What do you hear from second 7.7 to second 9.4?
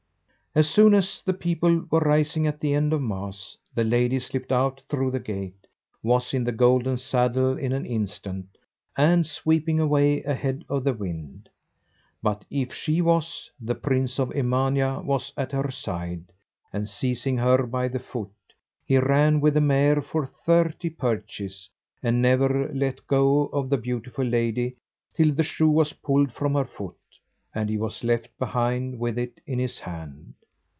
an instant, and